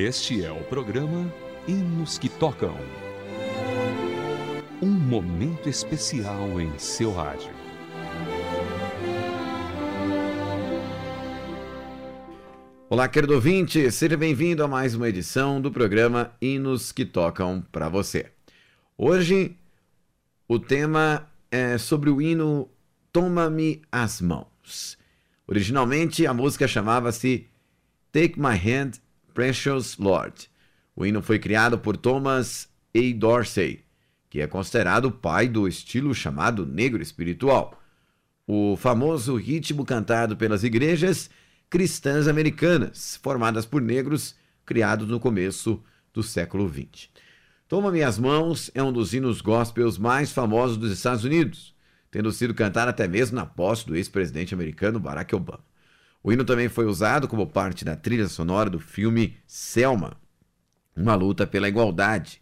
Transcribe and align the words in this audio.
Este 0.00 0.44
é 0.44 0.52
o 0.52 0.62
programa 0.62 1.28
Hinos 1.66 2.18
que 2.18 2.28
Tocam. 2.28 2.78
Um 4.80 4.92
momento 4.92 5.68
especial 5.68 6.60
em 6.60 6.78
seu 6.78 7.12
rádio. 7.12 7.50
Olá, 12.88 13.08
querido 13.08 13.34
ouvinte, 13.34 13.90
seja 13.90 14.16
bem-vindo 14.16 14.62
a 14.62 14.68
mais 14.68 14.94
uma 14.94 15.08
edição 15.08 15.60
do 15.60 15.72
programa 15.72 16.32
Hinos 16.40 16.92
que 16.92 17.04
Tocam 17.04 17.60
para 17.72 17.88
você. 17.88 18.30
Hoje, 18.96 19.56
o 20.46 20.60
tema 20.60 21.28
é 21.50 21.76
sobre 21.76 22.08
o 22.08 22.22
hino 22.22 22.70
Toma-me 23.12 23.82
as 23.90 24.20
Mãos. 24.20 24.96
Originalmente, 25.44 26.24
a 26.24 26.32
música 26.32 26.68
chamava-se 26.68 27.48
Take 28.12 28.38
My 28.38 28.54
Hand, 28.54 29.00
Precious 29.38 29.96
Lord. 29.98 30.50
O 30.96 31.06
hino 31.06 31.22
foi 31.22 31.38
criado 31.38 31.78
por 31.78 31.96
Thomas 31.96 32.68
A. 32.92 33.16
Dorsey, 33.16 33.84
que 34.28 34.40
é 34.40 34.48
considerado 34.48 35.04
o 35.04 35.12
pai 35.12 35.46
do 35.46 35.68
estilo 35.68 36.12
chamado 36.12 36.66
negro 36.66 37.00
espiritual. 37.00 37.80
O 38.48 38.76
famoso 38.76 39.36
ritmo 39.36 39.84
cantado 39.84 40.36
pelas 40.36 40.64
igrejas 40.64 41.30
cristãs 41.70 42.26
americanas, 42.26 43.16
formadas 43.22 43.64
por 43.64 43.80
negros, 43.80 44.34
criados 44.66 45.06
no 45.06 45.20
começo 45.20 45.80
do 46.12 46.20
século 46.20 46.68
XX. 46.68 47.08
Toma 47.68 47.92
Minhas 47.92 48.18
Mãos 48.18 48.72
é 48.74 48.82
um 48.82 48.92
dos 48.92 49.14
hinos 49.14 49.40
gospels 49.40 49.98
mais 49.98 50.32
famosos 50.32 50.76
dos 50.76 50.90
Estados 50.90 51.22
Unidos 51.22 51.78
tendo 52.10 52.32
sido 52.32 52.54
cantado 52.54 52.90
até 52.90 53.06
mesmo 53.06 53.36
na 53.36 53.46
posse 53.46 53.86
do 53.86 53.94
ex-presidente 53.94 54.52
americano 54.52 54.98
Barack 54.98 55.32
Obama. 55.34 55.62
O 56.22 56.32
hino 56.32 56.44
também 56.44 56.68
foi 56.68 56.86
usado 56.86 57.28
como 57.28 57.46
parte 57.46 57.84
da 57.84 57.96
trilha 57.96 58.28
sonora 58.28 58.68
do 58.68 58.78
filme 58.78 59.36
Selma, 59.46 60.16
uma 60.96 61.14
luta 61.14 61.46
pela 61.46 61.68
igualdade. 61.68 62.40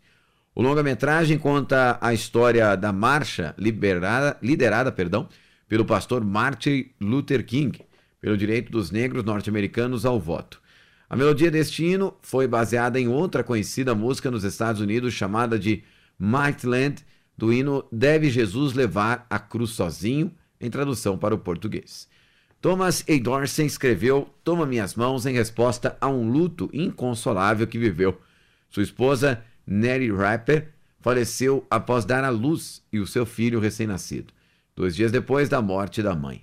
O 0.54 0.62
longa-metragem 0.62 1.38
conta 1.38 1.98
a 2.00 2.14
história 2.14 2.74
da 2.76 2.92
marcha 2.92 3.54
liberada, 3.58 4.38
liderada 4.42 4.90
perdão, 4.90 5.28
pelo 5.68 5.84
pastor 5.84 6.24
Martin 6.24 6.90
Luther 7.00 7.44
King 7.44 7.86
pelo 8.26 8.36
direito 8.36 8.72
dos 8.72 8.90
negros 8.90 9.22
norte-americanos 9.22 10.04
ao 10.04 10.18
voto. 10.18 10.60
A 11.08 11.14
melodia 11.14 11.48
deste 11.48 11.84
hino 11.84 12.16
foi 12.20 12.48
baseada 12.48 12.98
em 12.98 13.06
outra 13.06 13.44
conhecida 13.44 13.94
música 13.94 14.30
nos 14.32 14.42
Estados 14.42 14.80
Unidos 14.80 15.14
chamada 15.14 15.56
de 15.56 15.84
Might 16.18 16.66
Land, 16.66 17.04
do 17.38 17.52
hino 17.52 17.84
Deve 17.92 18.28
Jesus 18.28 18.72
levar 18.72 19.26
a 19.30 19.38
cruz 19.38 19.70
sozinho, 19.70 20.32
em 20.60 20.68
tradução 20.68 21.16
para 21.16 21.36
o 21.36 21.38
português. 21.38 22.08
Thomas 22.60 23.04
A. 23.08 23.18
Dorsey 23.22 23.66
escreveu 23.66 24.28
Toma 24.42 24.66
Minhas 24.66 24.94
Mãos 24.94 25.26
em 25.26 25.34
resposta 25.34 25.96
a 26.00 26.08
um 26.08 26.30
luto 26.30 26.68
inconsolável 26.72 27.66
que 27.66 27.78
viveu. 27.78 28.20
Sua 28.70 28.82
esposa, 28.82 29.42
Nettie 29.66 30.12
Rapper, 30.12 30.68
faleceu 31.00 31.66
após 31.70 32.04
dar 32.04 32.24
à 32.24 32.28
luz 32.28 32.82
e 32.92 32.98
o 32.98 33.06
seu 33.06 33.24
filho 33.24 33.60
recém-nascido, 33.60 34.32
dois 34.74 34.96
dias 34.96 35.12
depois 35.12 35.48
da 35.48 35.62
morte 35.62 36.02
da 36.02 36.14
mãe. 36.14 36.42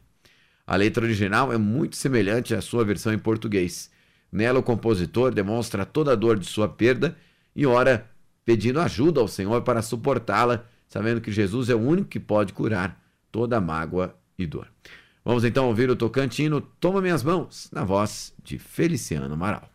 A 0.66 0.76
letra 0.76 1.04
original 1.04 1.52
é 1.52 1.58
muito 1.58 1.98
semelhante 1.98 2.56
à 2.56 2.62
sua 2.62 2.86
versão 2.86 3.12
em 3.12 3.20
português. 3.20 3.92
Nela, 4.32 4.60
o 4.60 4.64
compositor 4.64 5.34
demonstra 5.34 5.86
toda 5.86 6.14
a 6.14 6.16
dor 6.16 6.40
de 6.40 6.46
sua 6.46 6.70
perda 6.70 7.18
e 7.56 7.66
ora 7.66 8.10
pedindo 8.46 8.80
ajuda 8.80 9.20
ao 9.20 9.28
Senhor 9.28 9.62
para 9.64 9.82
suportá-la 9.82 10.66
sabendo 10.94 11.22
que 11.22 11.32
Jesus 11.32 11.72
é 11.72 11.76
o 11.76 11.80
único 11.80 12.08
que 12.08 12.20
pode 12.20 12.54
curar 12.54 13.02
toda 13.32 13.60
mágoa 13.60 14.16
e 14.38 14.46
dor. 14.46 14.68
Vamos 15.26 15.44
então 15.46 15.68
ouvir 15.68 15.90
o 15.90 15.96
tocantino 15.96 16.60
Toma 16.60 17.02
Minhas 17.02 17.24
Mãos, 17.24 17.70
na 17.72 17.84
voz 17.84 18.34
de 18.44 18.60
Feliciano 18.60 19.34
Amaral. 19.34 19.73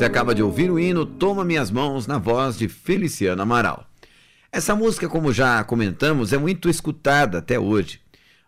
Você 0.00 0.06
acaba 0.06 0.34
de 0.34 0.42
ouvir 0.42 0.70
o 0.70 0.80
hino 0.80 1.04
Toma 1.04 1.44
Minhas 1.44 1.70
Mãos 1.70 2.06
na 2.06 2.16
voz 2.16 2.56
de 2.56 2.68
Feliciano 2.68 3.42
Amaral. 3.42 3.86
Essa 4.50 4.74
música, 4.74 5.06
como 5.10 5.30
já 5.30 5.62
comentamos, 5.62 6.32
é 6.32 6.38
muito 6.38 6.70
escutada 6.70 7.36
até 7.36 7.60
hoje, 7.60 8.00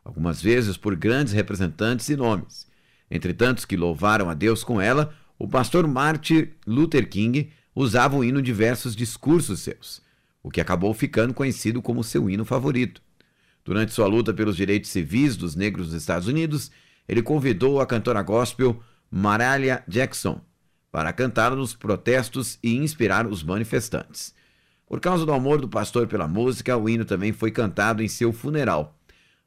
algumas 0.03 0.41
vezes 0.41 0.79
por 0.79 0.97
grandes 0.97 1.35
representantes 1.35 2.09
e 2.09 2.17
nomes. 2.17 2.67
Entre 3.11 3.35
tantos 3.35 3.67
que 3.67 3.77
louvaram 3.77 4.31
a 4.31 4.35
Deus 4.35 4.65
com 4.65 4.81
ela, 4.81 5.15
o 5.39 5.47
pastor 5.47 5.87
Martin 5.87 6.49
Luther 6.67 7.07
King 7.07 7.51
usava 7.75 8.17
o 8.17 8.25
hino 8.25 8.41
em 8.41 8.43
diversos 8.43 8.97
discursos 8.97 9.61
seus, 9.61 10.01
o 10.43 10.51
que 10.51 10.59
acabou 10.59 10.95
ficando 10.95 11.35
conhecido 11.35 11.83
como 11.83 12.03
seu 12.03 12.31
hino 12.31 12.47
favorito. 12.47 13.03
Durante 13.63 13.93
sua 13.93 14.07
luta 14.07 14.33
pelos 14.33 14.57
direitos 14.57 14.89
civis 14.89 15.37
dos 15.37 15.55
negros 15.55 15.89
dos 15.89 15.97
Estados 15.97 16.27
Unidos, 16.27 16.71
ele 17.07 17.21
convidou 17.21 17.79
a 17.79 17.87
cantora 17.87 18.23
gospel 18.23 18.83
Mariah 19.11 19.85
Jackson 19.87 20.41
para 20.93 21.11
cantar 21.11 21.57
nos 21.57 21.75
protestos 21.75 22.59
e 22.63 22.77
inspirar 22.77 23.27
os 23.27 23.43
manifestantes. 23.43 24.35
Por 24.87 25.01
causa 25.01 25.25
do 25.25 25.33
amor 25.33 25.59
do 25.59 25.67
pastor 25.67 26.07
pela 26.07 26.29
música, 26.29 26.77
o 26.77 26.87
hino 26.87 27.07
também 27.07 27.33
foi 27.33 27.51
cantado 27.51 28.03
em 28.03 28.09
seu 28.09 28.31
funeral. 28.31 28.95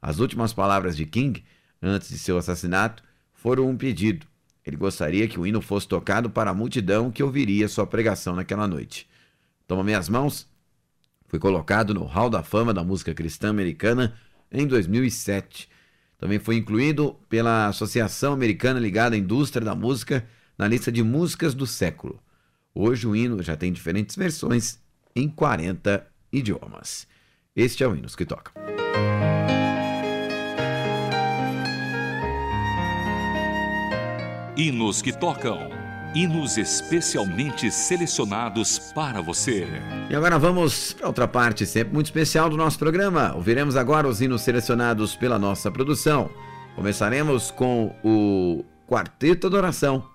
As 0.02 0.18
últimas 0.18 0.54
palavras 0.54 0.98
de 0.98 1.06
King, 1.06 1.46
antes 1.80 2.10
de 2.10 2.18
seu 2.18 2.40
assassinato, 2.40 3.04
foram 3.32 3.70
um 3.70 3.78
pedido. 3.78 4.26
Ele 4.66 4.76
gostaria 4.76 5.28
que 5.28 5.40
o 5.40 5.46
hino 5.46 5.62
fosse 5.62 5.88
tocado 5.88 6.32
para 6.32 6.50
a 6.50 6.54
multidão 6.54 7.12
que 7.12 7.22
ouviria 7.22 7.68
sua 7.68 7.86
pregação 7.86 8.36
naquela 8.36 8.68
noite. 8.68 9.08
Toma 9.68 9.84
minhas 9.84 10.10
mãos. 10.10 10.48
Foi 11.28 11.38
colocado 11.38 11.94
no 11.94 12.06
Hall 12.06 12.30
da 12.30 12.42
Fama 12.42 12.74
da 12.74 12.84
Música 12.84 13.14
Cristã 13.14 13.52
Americana 13.52 14.16
em 14.52 14.66
2007. 14.66 15.70
Também 16.18 16.40
foi 16.40 16.56
incluído 16.56 17.16
pela 17.30 17.68
Associação 17.68 18.34
Americana 18.34 18.80
ligada 18.80 19.16
à 19.16 19.20
Indústria 19.20 19.64
da 19.64 19.76
Música 19.76 20.26
na 20.58 20.68
lista 20.68 20.92
de 20.92 21.04
músicas 21.04 21.54
do 21.54 21.68
século. 21.68 22.22
Hoje 22.74 23.08
o 23.08 23.16
hino 23.16 23.42
já 23.42 23.56
tem 23.56 23.72
diferentes 23.72 24.16
versões 24.16 24.80
em 25.16 25.30
40 25.30 26.06
idiomas. 26.32 27.08
Este 27.56 27.84
é 27.84 27.88
o 27.88 27.96
Hinos 27.96 28.16
que 28.16 28.26
Toca. 28.26 28.52
Hinos 34.58 35.02
que 35.02 35.12
tocam. 35.12 35.70
Hinos 36.16 36.58
especialmente 36.58 37.70
selecionados 37.70 38.80
para 38.94 39.22
você. 39.22 39.68
E 40.10 40.16
agora 40.16 40.40
vamos 40.40 40.94
para 40.94 41.08
outra 41.08 41.28
parte 41.28 41.66
sempre 41.66 41.94
muito 41.94 42.06
especial 42.06 42.50
do 42.50 42.56
nosso 42.56 42.80
programa. 42.80 43.34
Ouviremos 43.36 43.76
agora 43.76 44.08
os 44.08 44.22
hinos 44.22 44.44
selecionados 44.44 45.14
pela 45.14 45.38
nossa 45.38 45.70
produção. 45.70 46.30
Começaremos 46.74 47.52
com 47.52 47.94
o 48.02 48.64
Quarteto 48.88 49.48
Adoração. 49.48 49.98
Santo, 50.00 50.15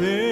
say 0.00 0.29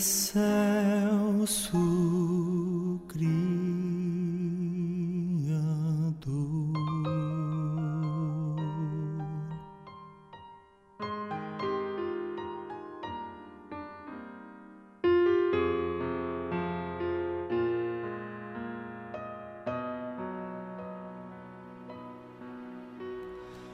excelso 0.00 1.76
Criador. 3.06 3.20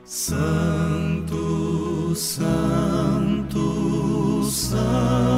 Santo, 0.05 2.15
Santo, 2.17 3.63
Santo, 4.43 5.36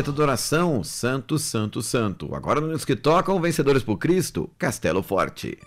Quarteto 0.00 0.12
de 0.14 0.22
Oração, 0.22 0.82
Santo, 0.82 1.38
Santo, 1.38 1.82
Santo. 1.82 2.34
Agora 2.34 2.58
nos 2.58 2.86
que 2.86 2.96
tocam 2.96 3.38
Vencedores 3.38 3.82
por 3.82 3.98
Cristo, 3.98 4.48
Castelo 4.56 5.02
Forte. 5.02 5.58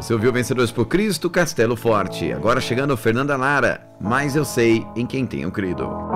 Você 0.00 0.12
ouviu 0.12 0.32
Vencedores 0.32 0.70
por 0.70 0.86
Cristo, 0.86 1.28
Castelo 1.28 1.74
Forte. 1.76 2.32
Agora 2.32 2.60
chegando 2.60 2.96
Fernanda 2.96 3.36
Lara, 3.36 3.80
mas 4.00 4.36
eu 4.36 4.44
sei 4.44 4.86
em 4.94 5.04
quem 5.04 5.26
tenho 5.26 5.50
crido. 5.50 6.07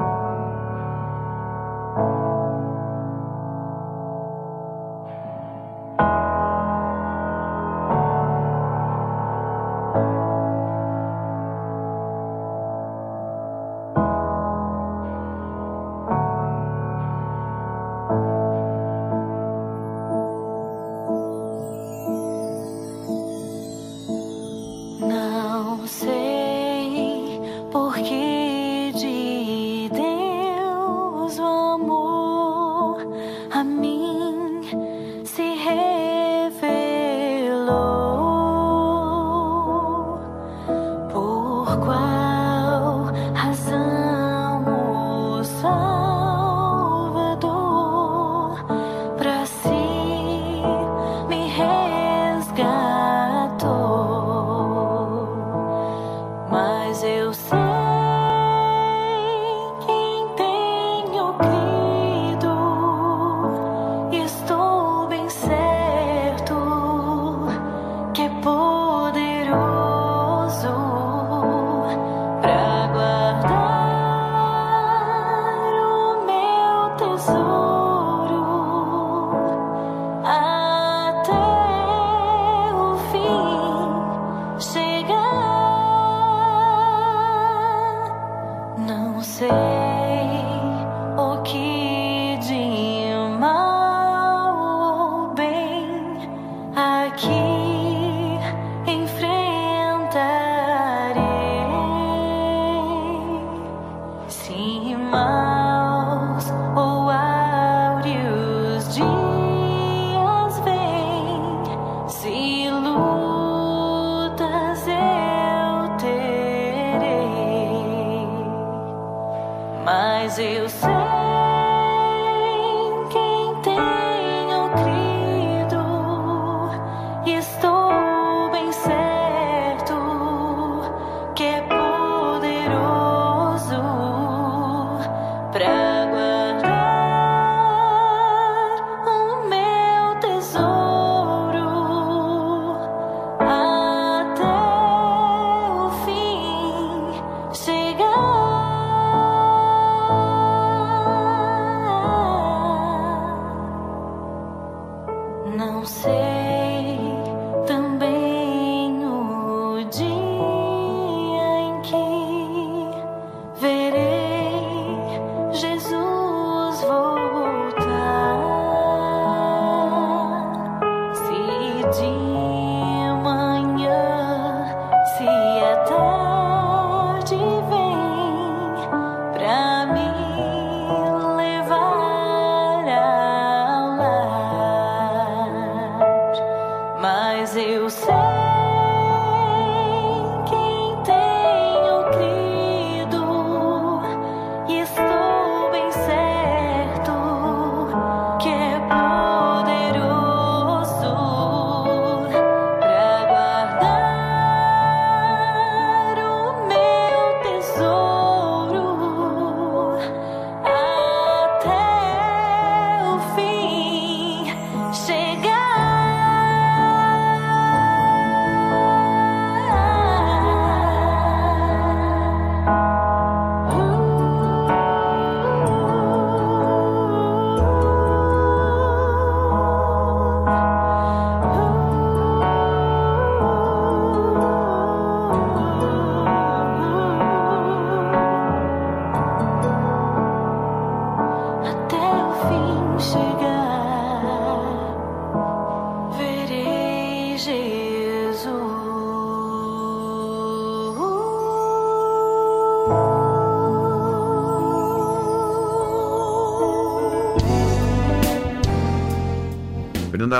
快 41.76 42.21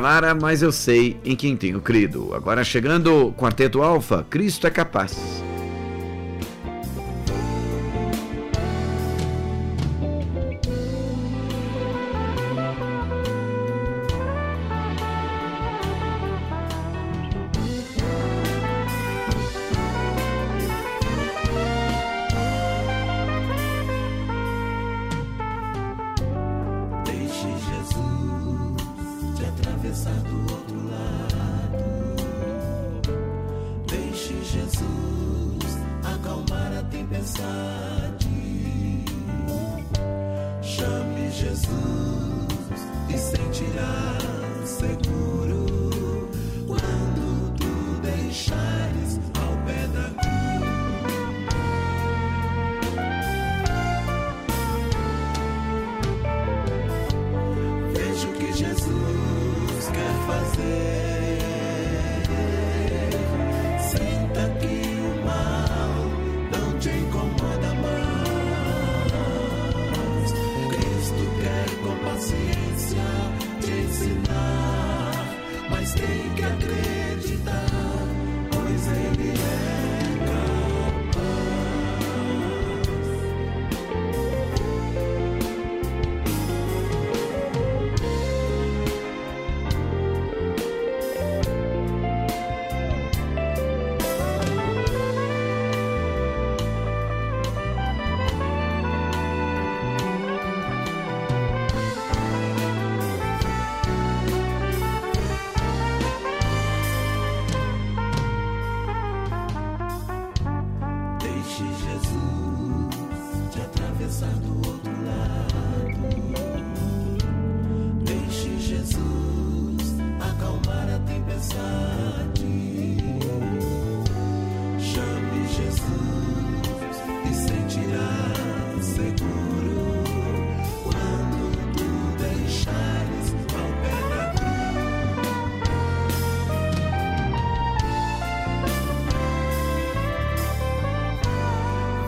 Lara, 0.01 0.35
mas 0.35 0.63
eu 0.63 0.73
sei 0.73 1.17
em 1.25 1.35
quem 1.35 1.57
tenho 1.57 1.81
crido. 1.81 2.35
Agora 2.35 2.65
chegando, 2.65 3.33
Quarteto 3.37 3.83
Alfa, 3.83 4.27
Cristo 4.29 4.67
é 4.67 4.71
capaz. 4.71 5.42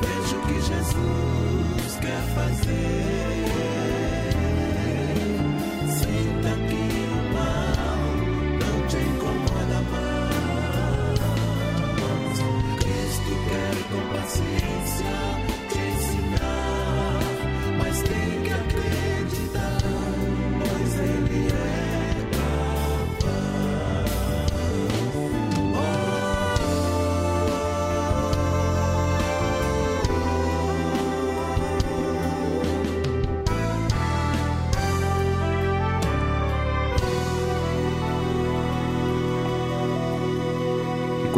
vejo 0.05 0.37
o 0.37 0.40
que 0.47 0.55
Jesus 0.61 1.99
quer 2.01 2.23
fazer. 2.35 3.84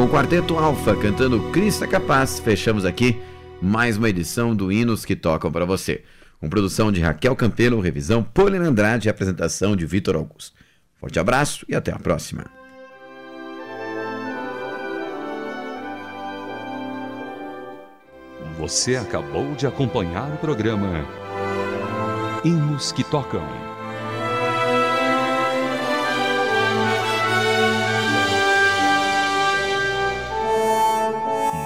O 0.06 0.08
Quarteto 0.08 0.56
Alfa 0.56 0.94
cantando 0.94 1.50
Cristo 1.50 1.82
é 1.82 1.86
Capaz, 1.88 2.38
fechamos 2.38 2.84
aqui 2.84 3.20
mais 3.60 3.96
uma 3.96 4.08
edição 4.08 4.54
do 4.54 4.70
Hinos 4.70 5.04
que 5.04 5.16
Tocam 5.16 5.50
para 5.50 5.64
você. 5.64 6.04
Com 6.38 6.48
produção 6.48 6.92
de 6.92 7.00
Raquel 7.00 7.34
Campelo, 7.34 7.80
revisão 7.80 8.22
Paulina 8.22 8.66
Andrade 8.66 9.08
e 9.08 9.10
apresentação 9.10 9.74
de 9.74 9.84
Vitor 9.84 10.14
Augusto. 10.14 10.54
Forte 11.00 11.18
abraço 11.18 11.66
e 11.68 11.74
até 11.74 11.92
a 11.92 11.98
próxima. 11.98 12.44
Você 18.60 18.94
acabou 18.94 19.56
de 19.56 19.66
acompanhar 19.66 20.32
o 20.32 20.36
programa 20.36 21.04
Hinos 22.44 22.92
que 22.92 23.02
Tocam. 23.02 23.65